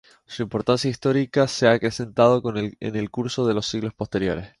Su 0.25 0.41
importancia 0.41 0.89
histórica 0.89 1.47
se 1.47 1.67
ha 1.67 1.73
acrecentado 1.73 2.41
en 2.55 2.75
el 2.95 3.11
curso 3.11 3.45
de 3.45 3.53
los 3.53 3.67
siglos 3.67 3.93
posteriores. 3.93 4.49